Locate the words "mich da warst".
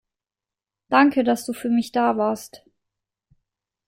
1.69-2.63